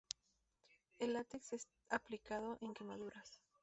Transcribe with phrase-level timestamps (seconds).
[0.97, 3.39] El látex es aplicado en quemaduras.